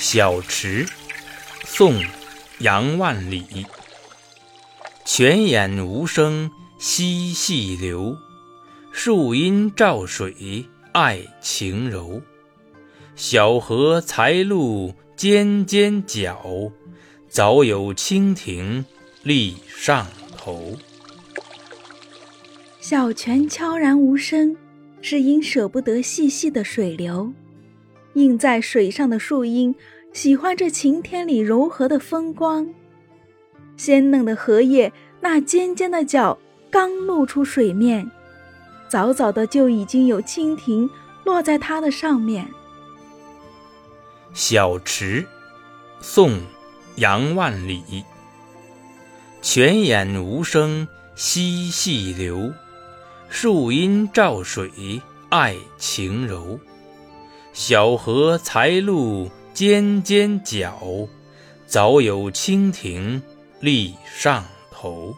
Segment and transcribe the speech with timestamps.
[0.00, 0.86] 小池，
[1.64, 1.94] 宋·
[2.60, 3.66] 杨万里。
[5.04, 8.16] 泉眼无声惜细流，
[8.92, 12.22] 树阴照水爱晴柔。
[13.16, 16.70] 小荷才露尖尖角，
[17.28, 18.84] 早有蜻蜓
[19.24, 20.06] 立上
[20.36, 20.76] 头。
[22.80, 24.56] 小泉悄然无声，
[25.02, 27.32] 是因舍不得细细的水流。
[28.18, 29.74] 映在水上的树荫，
[30.12, 32.68] 喜欢这晴天里柔和的风光。
[33.76, 36.36] 鲜嫩的荷叶，那尖尖的角
[36.70, 38.10] 刚露出水面，
[38.88, 40.90] 早早的就已经有蜻蜓
[41.24, 42.48] 落在它的上面。
[44.34, 45.24] 小池，
[46.00, 46.30] 宋·
[46.96, 48.04] 杨万里。
[49.40, 52.52] 泉眼无声惜细流，
[53.28, 56.58] 树阴照水爱晴柔。
[57.52, 61.08] 小荷才露尖尖角，
[61.66, 63.22] 早有蜻蜓
[63.60, 65.14] 立上头。